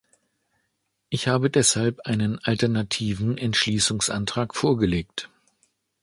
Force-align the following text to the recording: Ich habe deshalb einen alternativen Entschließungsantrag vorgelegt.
Ich 1.09 1.27
habe 1.27 1.51
deshalb 1.51 2.07
einen 2.07 2.39
alternativen 2.39 3.37
Entschließungsantrag 3.37 4.55
vorgelegt. 4.55 5.29